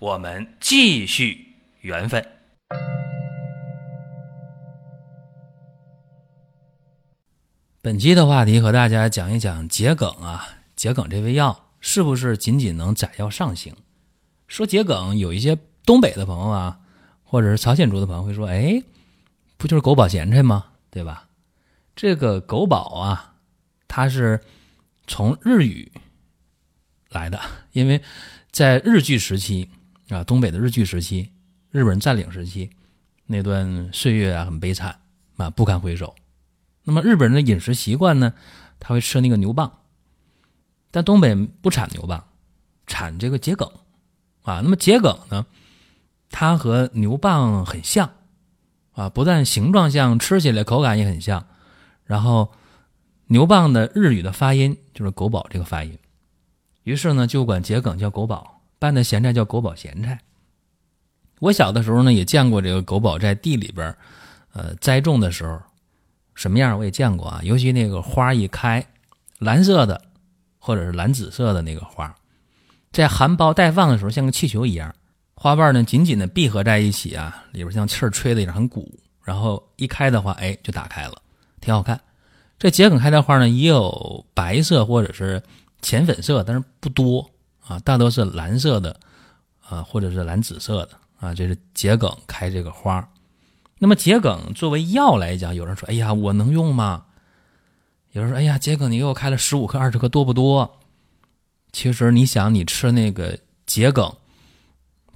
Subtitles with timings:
[0.00, 2.24] 我们继续缘分。
[7.82, 10.46] 本期的话题和大家讲一讲桔梗啊，
[10.76, 13.74] 桔梗这味药是不是仅仅能载药上行？
[14.46, 16.78] 说桔梗，有一些东北的朋友啊，
[17.24, 18.80] 或者是朝鲜族的朋友会说：“哎，
[19.56, 20.66] 不就是狗宝咸菜吗？
[20.90, 21.28] 对吧？”
[21.96, 23.34] 这个狗宝啊，
[23.88, 24.40] 它是
[25.08, 25.90] 从日语
[27.08, 27.40] 来的，
[27.72, 28.00] 因为
[28.52, 29.68] 在日据时期。
[30.08, 31.30] 啊，东北的日据时期，
[31.70, 32.70] 日本人占领时期，
[33.26, 34.98] 那段岁月啊，很悲惨
[35.36, 36.14] 啊，不堪回首。
[36.84, 38.32] 那么日本人的饮食习惯呢，
[38.80, 39.70] 他会吃那个牛蒡，
[40.90, 42.22] 但东北不产牛蒡，
[42.86, 43.70] 产这个桔梗
[44.42, 44.60] 啊。
[44.62, 45.44] 那么桔梗呢，
[46.30, 48.10] 它和牛蒡很像
[48.92, 51.46] 啊，不但形状像，吃起来口感也很像。
[52.04, 52.50] 然后
[53.26, 55.98] 牛蒡的日语的发音就是“狗宝”这个发音，
[56.84, 58.54] 于是呢，就管桔梗叫“狗宝”。
[58.78, 60.18] 拌的咸菜叫狗宝咸菜。
[61.40, 63.96] 我小的时候呢，也见过这个狗宝在地里边，
[64.52, 65.60] 呃，栽种的时候
[66.34, 67.40] 什么样我也见过啊。
[67.42, 68.84] 尤其那个花一开，
[69.38, 70.02] 蓝色的
[70.58, 72.12] 或者是蓝紫色的那个花，
[72.90, 74.92] 在含苞待放的时候像个气球一样，
[75.34, 78.92] 花瓣呢紧紧的闭合在一起啊，里边像气儿吹的一样很鼓。
[79.22, 81.22] 然后一开的话，哎，就打开了，
[81.60, 82.00] 挺好看。
[82.58, 85.40] 这桔梗开的花呢，也有白色或者是
[85.82, 87.30] 浅粉色，但是不多。
[87.68, 88.98] 啊，大多是蓝色的，
[89.68, 93.06] 啊，或者是蓝紫色的，啊，这是桔梗开这个花。
[93.78, 97.04] 那么桔梗作为药来讲，有人说：“哎呀，我能用吗？”
[98.12, 100.78] 有人说：“哎呀，桔梗你给我开了十五克、二十克，多不多？”
[101.70, 104.10] 其实你想，你吃那个桔梗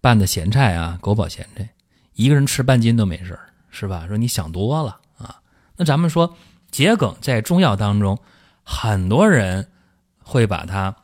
[0.00, 1.70] 拌的咸菜啊，狗宝咸菜，
[2.14, 3.38] 一个人吃半斤都没事
[3.70, 4.08] 是吧？
[4.08, 5.40] 说你想多了啊。
[5.76, 6.36] 那咱们说
[6.72, 8.18] 桔梗在中药当中，
[8.64, 9.70] 很多人
[10.18, 10.96] 会把它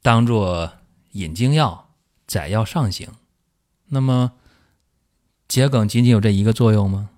[0.00, 0.72] 当做。
[1.18, 1.90] 引经药，
[2.26, 3.08] 载药上行。
[3.86, 4.32] 那么，
[5.48, 7.10] 桔梗仅仅有这一个作用吗？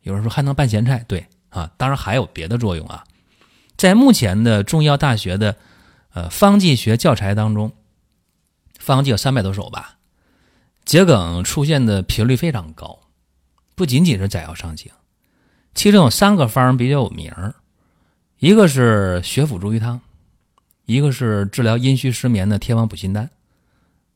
[0.00, 3.04] 有人说还能拌咸菜，对啊，当然还有别的作用啊。
[3.76, 5.56] 在目前的中医药大学的
[6.14, 7.72] 呃方剂学教材当中，
[8.78, 9.98] 方剂有三百多首吧，
[10.86, 13.00] 桔梗出现的频率非常高，
[13.74, 14.90] 不仅仅是载药上行，
[15.74, 17.54] 其中有三个方比较有名儿，
[18.38, 20.00] 一个是血府逐瘀汤。
[20.84, 23.30] 一个是治疗阴虚失眠的天王补心丹，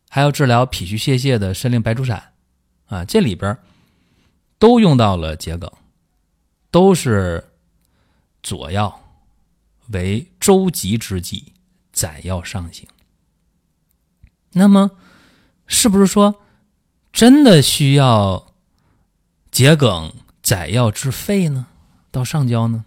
[0.08, 2.32] 还有治疗脾虚泄泻的参苓白术散，
[2.86, 3.56] 啊，这里边
[4.58, 5.70] 都用到了桔梗，
[6.70, 7.52] 都是
[8.42, 9.02] 佐药
[9.88, 11.52] 为周急之剂，
[11.92, 12.88] 载药上行。
[14.52, 14.90] 那么，
[15.66, 16.42] 是不是说
[17.12, 18.54] 真的需要
[19.50, 20.12] 桔梗
[20.42, 21.66] 载药治肺呢？
[22.10, 22.84] 到上焦呢？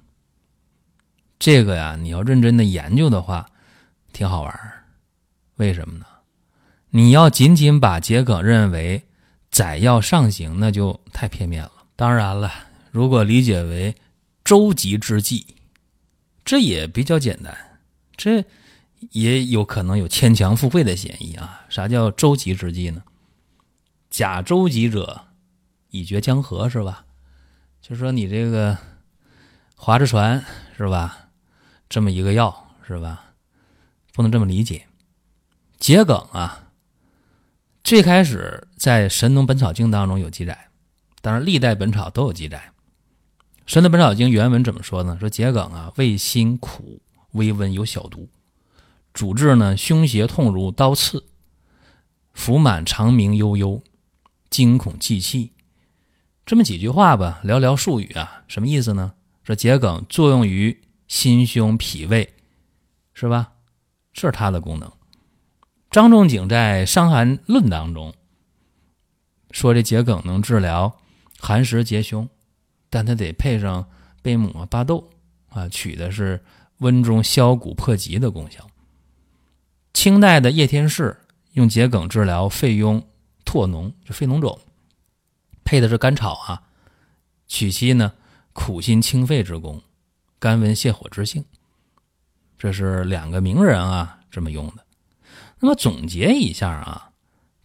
[1.37, 3.49] 这个呀，你要认真的研究的话。
[4.11, 4.83] 挺好玩儿，
[5.57, 6.05] 为什么呢？
[6.91, 9.03] 你要仅仅把桔梗认为
[9.51, 11.71] 载药上行，那就太片面了。
[11.95, 12.51] 当然了，
[12.91, 13.95] 如果理解为
[14.43, 15.45] 周急之计，
[16.43, 17.55] 这也比较简单，
[18.17, 18.43] 这
[19.11, 21.61] 也有可能有牵强附会的嫌疑啊。
[21.69, 23.03] 啥叫周急之计呢？
[24.09, 25.25] 假周急者，
[25.91, 27.05] 以绝江河，是吧？
[27.81, 28.75] 就说你这个
[29.75, 30.43] 划着船，
[30.75, 31.29] 是吧？
[31.87, 33.33] 这么一个药，是吧？
[34.13, 34.87] 不能这么理解，
[35.79, 36.68] 桔梗啊，
[37.89, 40.69] 最开始在《神农本草经》当中有记载，
[41.21, 42.71] 当然历代本草都有记载。
[43.65, 45.17] 《神农本草经》原文怎么说呢？
[45.19, 47.01] 说桔梗啊，味辛苦，
[47.31, 48.29] 微温有小毒，
[49.11, 51.25] 主治呢胸胁痛如刀刺，
[52.31, 53.81] 腹满肠鸣悠悠，
[54.51, 55.53] 惊恐悸气。
[56.45, 59.13] 这么几句话吧，寥寥数语啊，什么意思呢？
[59.43, 62.35] 说桔梗作用于心胸脾胃，
[63.15, 63.53] 是吧？
[64.13, 64.91] 这是它的功能。
[65.91, 68.13] 张仲景在《伤寒论》当中
[69.49, 70.99] 说，这桔梗能治疗
[71.39, 72.29] 寒食结胸，
[72.91, 73.89] 但它得配上
[74.21, 75.09] 贝母啊、巴豆
[75.49, 76.43] 啊，取的是
[76.77, 78.69] 温中消谷破疾的功效。
[79.91, 81.17] 清代的叶天士
[81.53, 83.01] 用桔梗治疗肺痈
[83.43, 84.59] 唾脓，就肺脓肿，
[85.63, 86.61] 配的是甘草啊，
[87.47, 88.13] 取其呢
[88.53, 89.81] 苦辛清肺之功，
[90.37, 91.43] 甘温泻火之性。
[92.59, 94.85] 这是两个名人啊这么用的。
[95.59, 97.11] 那么总结一下啊，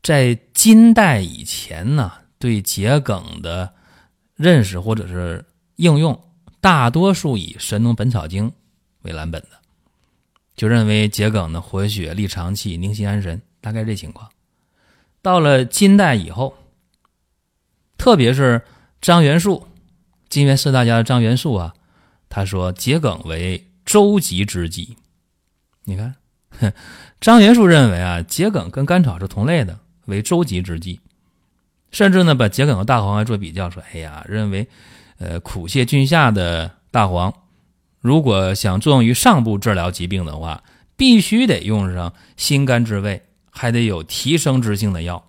[0.02, 3.72] 在金代以前呢，对桔梗的
[4.34, 5.44] 认识或者是
[5.76, 6.20] 应用，
[6.60, 8.50] 大多数以《神农本草经》
[9.02, 9.50] 为蓝本的，
[10.56, 14.28] 就认为桔梗呢活血利肠气、宁心安神，大概这情况。
[15.22, 16.56] 到了金代以后，
[17.96, 18.62] 特别是
[19.00, 19.68] 张元素，
[20.28, 21.74] 金元四大家的张元素啊，
[22.28, 24.96] 他说桔梗为周急之剂。
[25.84, 26.14] 你看，
[27.20, 29.78] 张元述认为啊，桔梗跟甘草是同类的。
[30.06, 31.00] 为周急之剂，
[31.90, 34.68] 甚至呢把桔梗和大黄还做比较，说：“哎呀，认为，
[35.16, 37.32] 呃，苦泻菌下的大黄，
[38.00, 40.62] 如果想作用于上部治疗疾病的话，
[40.94, 45.24] 必须得用上心肝之胃，还得有提升之性的药。”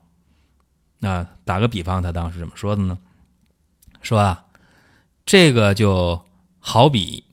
[1.00, 2.98] 那打个比方，他当时怎么说的呢？
[4.02, 4.44] 说啊，
[5.26, 6.22] 这个就
[6.60, 7.24] 好比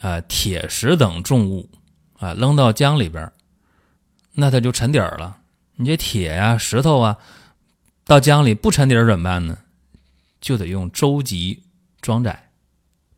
[0.00, 1.70] 啊铁石等重物
[2.20, 3.32] 啊扔到江里边，
[4.34, 5.38] 那它就沉底儿了。
[5.74, 7.18] 你这铁呀、石头啊，
[8.04, 9.58] 到江里不沉底儿怎么办呢？
[10.40, 11.58] 就得用舟楫
[12.00, 12.50] 装载，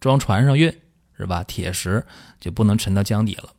[0.01, 0.81] 装船上运，
[1.17, 1.45] 是吧？
[1.45, 2.05] 铁石
[2.41, 3.53] 就不能沉到江底了。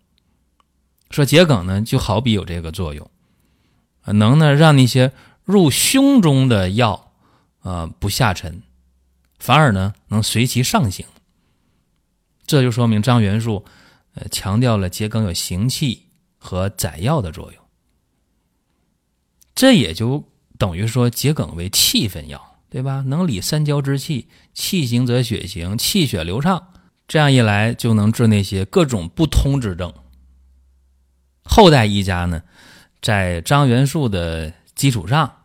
[1.12, 3.10] 说桔梗呢，就好比有这个作用，
[4.06, 5.12] 能呢让那些
[5.44, 7.12] 入胸中的药
[7.62, 8.64] 啊不下沉，
[9.38, 11.06] 反而呢能随其上行。
[12.46, 13.64] 这就说明张元素
[14.16, 16.08] 呃强调了桔梗有行气
[16.38, 17.64] 和载药的作用。
[19.56, 20.28] 这也就
[20.58, 23.02] 等于说，桔梗为气分药，对吧？
[23.06, 26.74] 能理三焦之气，气行则血行，气血流畅，
[27.08, 29.94] 这样一来就能治那些各种不通之症。
[31.44, 32.42] 后代医家呢，
[33.02, 35.44] 在张元素的基础上，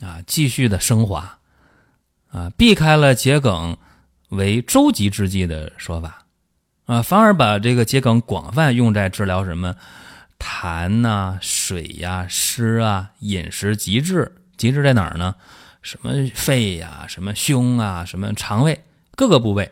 [0.00, 1.38] 啊，继续的升华，
[2.30, 3.76] 啊，避开了桔梗
[4.30, 6.19] 为周急之剂的说法，
[6.90, 9.76] 啊，反而把这个桔梗广泛用在治疗什么？
[10.40, 15.36] 痰呐、水呀、湿啊、饮食极致，极致在哪儿呢？
[15.82, 18.82] 什么肺呀、什么胸啊、什么肠胃，
[19.14, 19.70] 各个部位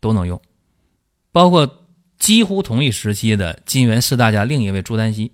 [0.00, 0.40] 都能用。
[1.32, 1.84] 包括
[2.18, 5.32] 几乎同一时期的金元四大家另一位朱丹溪，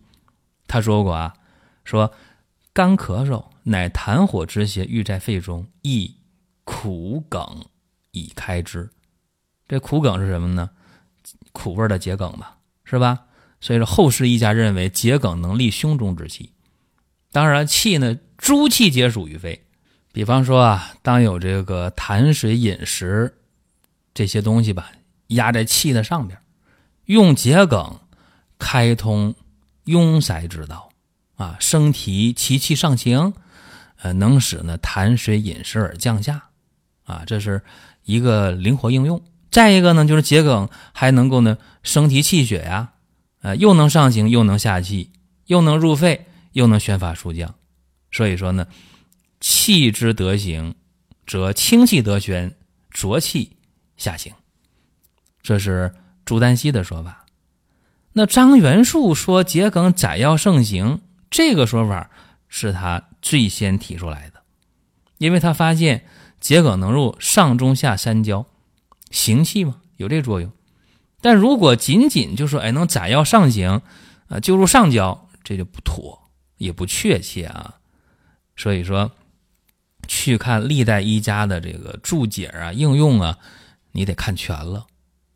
[0.67, 1.35] 他说过啊，
[1.85, 2.12] 说
[2.73, 6.17] 干咳嗽乃痰火之邪郁在肺中，亦
[6.65, 7.67] 苦梗
[8.11, 8.91] 以开之。
[9.69, 10.71] 这苦梗是什么呢？
[11.53, 13.21] 苦味的桔梗吧，是吧？
[13.61, 16.53] 所以说，后世医家认为桔梗能利胸中之气。
[17.31, 19.67] 当然，气呢，诸气皆属于肺。
[20.12, 23.38] 比方说啊，当有这个痰水饮食
[24.15, 24.91] 这些东西吧，
[25.29, 26.41] 压在气的上边，
[27.05, 28.00] 用桔梗
[28.59, 29.35] 开通
[29.85, 30.88] 壅塞之道
[31.37, 33.32] 啊，升提其气上行，
[34.03, 36.43] 呃，能使呢痰水饮食而降下
[37.05, 37.62] 啊，这是
[38.05, 39.23] 一个灵活应用。
[39.50, 42.93] 再一个呢，就是桔梗还能够呢升提气血呀。
[43.43, 45.12] 呃，又能上行，又能下气，
[45.47, 47.55] 又能入肺，又能宣发舒降，
[48.12, 48.67] 所以说呢，
[49.41, 50.75] 气之得行，
[51.26, 52.55] 则清气得宣，
[52.91, 53.56] 浊气
[53.97, 54.35] 下行。
[55.43, 55.94] 这是
[56.26, 57.25] 朱丹溪的说法。
[58.12, 61.00] 那张元素说桔梗载药盛行，
[61.31, 62.11] 这个说法
[62.49, 64.43] 是他最先提出来的，
[65.17, 66.05] 因为他发现
[66.41, 68.44] 桔梗能入上中下三焦，
[69.11, 70.51] 行气嘛，有这作用。
[71.21, 73.83] 但如果仅仅就说哎能载药上行，
[74.29, 77.77] 啊就入上焦，这就不妥，也不确切啊。
[78.57, 79.11] 所以说，
[80.07, 83.39] 去看历代医家的这个注解啊、应用啊，
[83.93, 84.87] 你得看全了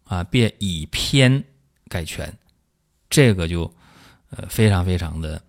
[0.05, 1.45] 啊，别以偏
[1.89, 2.37] 概全，
[3.09, 3.73] 这个就
[4.31, 5.43] 呃非常非常的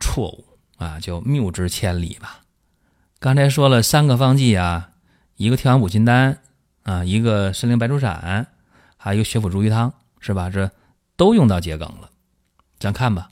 [0.00, 0.44] 错误
[0.76, 2.40] 啊，叫谬之千里吧。
[3.18, 4.90] 刚才说了三个方剂啊，
[5.36, 6.40] 一个天王补心丹
[6.84, 8.46] 啊，一个参苓白术散。
[8.96, 10.48] 还有血府逐瘀汤，是吧？
[10.48, 10.70] 这
[11.16, 12.08] 都用到桔梗了。
[12.78, 13.28] 咱看吧，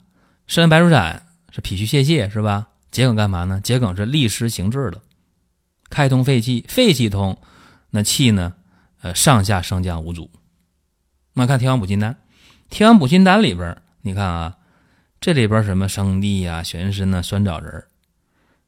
[0.47, 2.67] 参苓白术散是脾虚泄泻，是吧？
[2.91, 3.59] 桔梗干嘛呢？
[3.63, 5.01] 桔梗是利湿行滞的，
[5.89, 7.39] 开通肺气，肺气通，
[7.89, 8.53] 那气呢？
[9.01, 10.29] 呃，上下升降无阻。
[11.33, 12.17] 那看天王补心丹，
[12.69, 14.57] 天王补心丹里边，你看啊，
[15.19, 17.83] 这里边什么生地呀、玄参呐、酸枣仁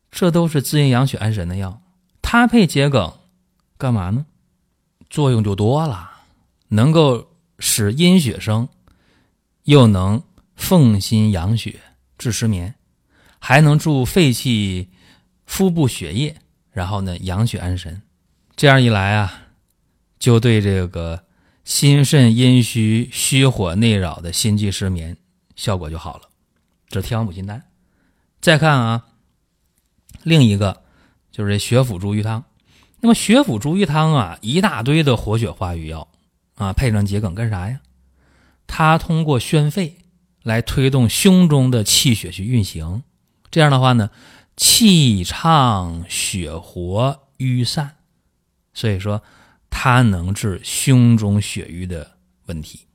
[0.09, 1.81] 这都是滋阴养血安神的药。
[2.23, 3.13] 它配桔梗
[3.77, 4.25] 干嘛呢？
[5.15, 6.11] 作用就多了。
[6.67, 8.67] 能够使阴血生，
[9.63, 10.21] 又能
[10.57, 11.79] 奉心养血
[12.17, 12.75] 治失眠，
[13.39, 14.89] 还能助肺气、
[15.45, 16.35] 腹部血液，
[16.69, 18.01] 然后呢养血安神。
[18.57, 19.43] 这样一来啊，
[20.19, 21.23] 就对这个
[21.63, 25.15] 心肾阴虚、虚火内扰的心悸失眠
[25.55, 26.29] 效果就好了。
[26.89, 27.63] 这天王补心丹。
[28.41, 29.05] 再看啊，
[30.23, 30.83] 另一个
[31.31, 32.43] 就是血府逐瘀汤。
[33.05, 36.07] 那么血府逐瘀汤啊，一大堆的活血化瘀药。
[36.55, 37.79] 啊，配上桔梗干啥呀？
[38.65, 39.95] 它通过宣肺
[40.41, 43.03] 来推动胸中的气血去运行，
[43.51, 44.09] 这样的话呢，
[44.57, 47.91] 气畅血活瘀散，
[48.73, 49.21] 所以说
[49.69, 52.09] 它能治胸中血瘀的
[52.47, 52.87] 问题。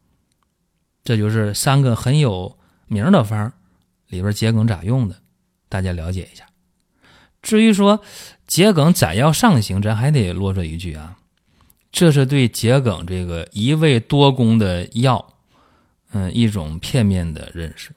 [1.05, 3.53] 这就是三个很有名的方
[4.09, 5.15] 里边桔梗咋用的，
[5.69, 6.50] 大家了解一下。
[7.43, 8.03] 至于说
[8.47, 11.17] 桔梗摘要上行，咱还得啰嗦一句啊，
[11.91, 15.35] 这是对桔梗这个一味多功的药，
[16.13, 17.95] 嗯，一种片面的认识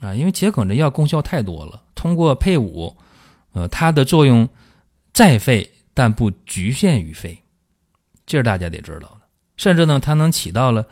[0.00, 0.14] 啊。
[0.14, 2.96] 因为桔梗这药功效太多了，通过配伍，
[3.52, 4.48] 呃，它的作用
[5.12, 7.40] 在肺，但不局限于肺，
[8.26, 9.20] 这是大家得知道的。
[9.56, 10.84] 甚至呢，它能起到了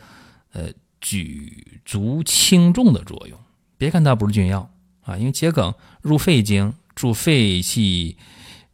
[0.52, 0.68] 呃
[1.00, 3.38] 举足轻重的作用。
[3.76, 4.70] 别看它不是君药
[5.02, 6.73] 啊，因为桔梗入肺经。
[6.97, 8.17] 助肺气、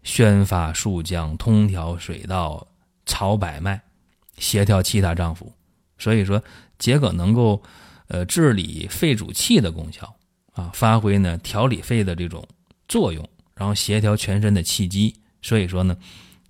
[0.03, 2.69] 宣发肃降、通调水道、
[3.05, 3.83] 草百脉、
[4.39, 5.53] 协调其他脏腑。
[5.99, 6.43] 所以说，
[6.79, 7.63] 桔梗能够
[8.07, 10.17] 呃治理肺主气的功效
[10.53, 12.47] 啊，发挥呢调理肺的这种
[12.89, 15.17] 作用，然后协调全身的气机。
[15.43, 15.97] 所以说呢，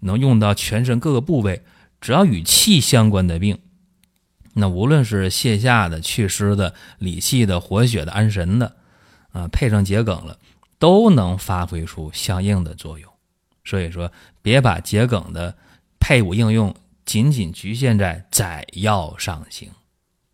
[0.00, 1.62] 能用到全身各个部位，
[2.02, 3.58] 只要与气相关的病，
[4.52, 8.76] 那无论是泻下的、祛湿的、理气的、活血的、安神的，
[9.32, 10.38] 啊，配上桔梗了。
[10.82, 13.08] 都能发挥出相应的作用，
[13.64, 14.10] 所以说
[14.42, 15.56] 别把桔梗的
[16.00, 16.74] 配伍应用
[17.04, 19.70] 仅仅局限在载药上行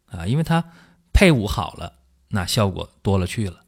[0.06, 0.64] 啊，因为它
[1.12, 1.92] 配伍好了，
[2.28, 3.60] 那效果多了去了。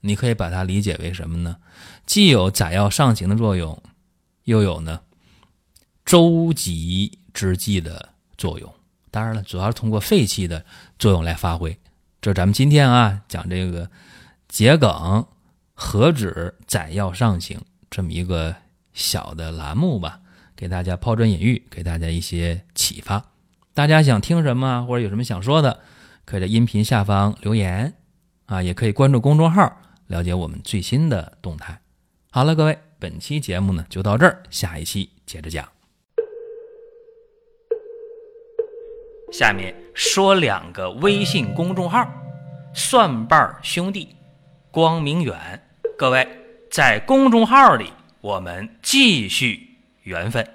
[0.00, 1.58] 你可以把它理解为什么呢？
[2.06, 3.80] 既有载药上行的作用，
[4.42, 5.02] 又有呢
[6.04, 8.74] 周急之计的作用。
[9.12, 10.64] 当然了，主要是通过肺气的
[10.98, 11.78] 作用来发挥。
[12.20, 13.88] 这咱们今天啊讲这个
[14.48, 15.24] 桔梗。
[15.78, 18.56] 何止载药上行这么一个
[18.94, 20.20] 小的栏目吧，
[20.56, 23.22] 给大家抛砖引玉，给大家一些启发。
[23.74, 25.80] 大家想听什么或者有什么想说的，
[26.24, 27.92] 可以在音频下方留言
[28.46, 29.70] 啊，也可以关注公众号
[30.06, 31.78] 了解我们最新的动态。
[32.30, 35.68] 好了，各位，本期节目呢就到这儿，下一期接着讲。
[39.30, 42.10] 下面说两个微信公众号：
[42.72, 44.16] 蒜瓣兄弟、
[44.70, 45.62] 光明远。
[45.98, 46.28] 各位，
[46.70, 50.46] 在公众号里，我们继续缘分。